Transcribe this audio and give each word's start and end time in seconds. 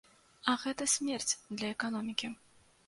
А 0.53 0.55
гэта 0.63 0.87
смерць 0.95 1.29
для 1.55 1.71
эканомікі. 1.77 2.37